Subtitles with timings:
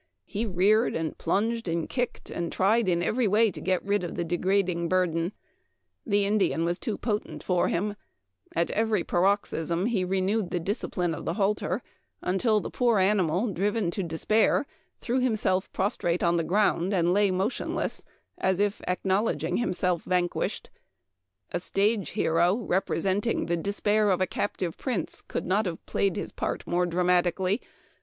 [0.25, 4.15] He reared, and plunged, and kicked, and tried in every way to get rid of
[4.15, 5.31] the degrading burden.
[6.07, 7.95] The Indian was too potent for him.
[8.55, 11.83] At every paroxysm he renewed the discipline oi the halter,
[12.23, 13.27] until the Memoir of Washington Irving.
[13.53, 14.01] 221 poor animal, driven to
[16.07, 17.79] rate on the ground and lay motionle
[18.43, 19.59] if acknov.
[19.59, 20.71] himself vanquished,
[21.53, 23.47] hero, representing
[23.85, 27.61] air of a captive prince, could not have played his part more dramatically.